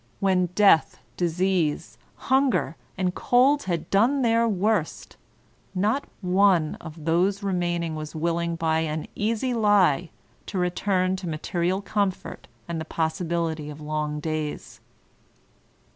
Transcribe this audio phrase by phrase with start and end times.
[0.19, 5.15] When death, disease, hunger, and cold had done their worst,
[5.75, 10.09] not one of those remain ing was willing by an easy lie
[10.47, 14.79] to return to material com fort and the possibility of long days.